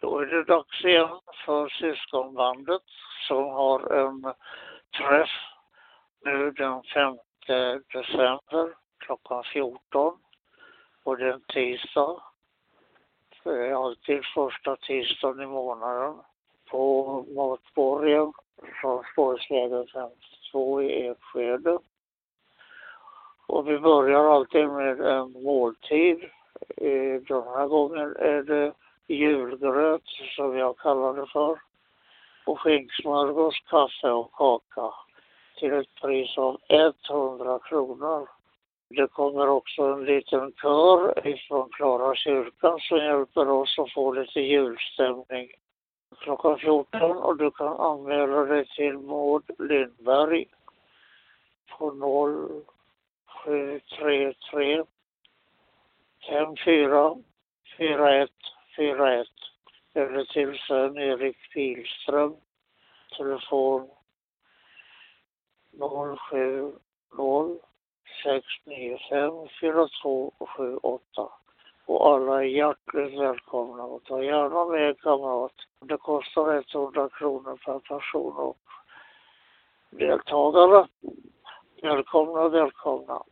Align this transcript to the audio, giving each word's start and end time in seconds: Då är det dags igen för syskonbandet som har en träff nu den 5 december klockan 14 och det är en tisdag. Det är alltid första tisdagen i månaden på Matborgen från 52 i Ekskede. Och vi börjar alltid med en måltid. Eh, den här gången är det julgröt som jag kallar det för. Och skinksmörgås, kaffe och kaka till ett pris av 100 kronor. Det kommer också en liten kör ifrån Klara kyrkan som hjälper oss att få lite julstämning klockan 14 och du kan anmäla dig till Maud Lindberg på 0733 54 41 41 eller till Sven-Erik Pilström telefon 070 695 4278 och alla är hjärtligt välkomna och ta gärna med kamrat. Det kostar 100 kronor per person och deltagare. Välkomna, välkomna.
Då 0.00 0.18
är 0.18 0.26
det 0.26 0.44
dags 0.44 0.84
igen 0.84 1.20
för 1.44 1.68
syskonbandet 1.68 2.82
som 3.28 3.44
har 3.44 3.92
en 3.92 4.34
träff 4.98 5.30
nu 6.24 6.50
den 6.50 6.82
5 6.82 7.16
december 7.92 8.74
klockan 8.98 9.44
14 9.44 10.18
och 11.04 11.18
det 11.18 11.24
är 11.24 11.32
en 11.32 11.40
tisdag. 11.40 12.22
Det 13.44 13.68
är 13.68 13.84
alltid 13.84 14.24
första 14.34 14.76
tisdagen 14.76 15.40
i 15.40 15.46
månaden 15.46 16.14
på 16.70 17.24
Matborgen 17.36 18.32
från 18.80 19.04
52 19.14 20.82
i 20.82 21.06
Ekskede. 21.06 21.78
Och 23.46 23.68
vi 23.68 23.78
börjar 23.78 24.34
alltid 24.34 24.68
med 24.68 25.00
en 25.00 25.32
måltid. 25.32 26.24
Eh, 26.76 27.22
den 27.28 27.42
här 27.42 27.66
gången 27.66 28.16
är 28.16 28.42
det 28.42 28.72
julgröt 29.14 30.06
som 30.36 30.56
jag 30.56 30.78
kallar 30.78 31.14
det 31.14 31.26
för. 31.26 31.60
Och 32.46 32.60
skinksmörgås, 32.60 33.54
kaffe 33.70 34.10
och 34.10 34.32
kaka 34.32 34.94
till 35.58 35.72
ett 35.72 35.94
pris 36.00 36.38
av 36.38 36.60
100 36.68 37.58
kronor. 37.58 38.28
Det 38.88 39.06
kommer 39.06 39.48
också 39.48 39.82
en 39.82 40.04
liten 40.04 40.52
kör 40.62 41.26
ifrån 41.28 41.68
Klara 41.72 42.14
kyrkan 42.14 42.78
som 42.80 42.98
hjälper 42.98 43.48
oss 43.48 43.78
att 43.78 43.92
få 43.92 44.12
lite 44.12 44.40
julstämning 44.40 45.48
klockan 46.16 46.58
14 46.58 47.16
och 47.16 47.36
du 47.36 47.50
kan 47.50 47.80
anmäla 47.80 48.44
dig 48.44 48.66
till 48.66 48.98
Maud 48.98 49.50
Lindberg 49.58 50.46
på 51.78 51.90
0733 53.44 54.84
54 56.28 57.16
41 57.76 58.30
41 58.78 59.26
eller 59.94 60.24
till 60.24 60.58
Sven-Erik 60.58 61.36
Pilström 61.52 62.36
telefon 63.16 63.88
070 65.78 67.60
695 68.22 69.48
4278 69.60 71.32
och 71.86 72.08
alla 72.08 72.42
är 72.44 72.46
hjärtligt 72.46 73.20
välkomna 73.20 73.84
och 73.84 74.04
ta 74.04 74.22
gärna 74.22 74.64
med 74.64 75.00
kamrat. 75.00 75.54
Det 75.80 75.96
kostar 75.96 76.64
100 76.74 77.08
kronor 77.08 77.58
per 77.64 77.78
person 77.78 78.36
och 78.36 78.58
deltagare. 79.90 80.88
Välkomna, 81.82 82.48
välkomna. 82.48 83.22